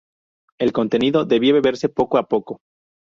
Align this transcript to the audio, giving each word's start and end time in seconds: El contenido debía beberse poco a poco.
El 0.57 0.73
contenido 0.73 1.25
debía 1.25 1.53
beberse 1.53 1.87
poco 1.87 2.17
a 2.17 2.23
poco. 2.27 2.61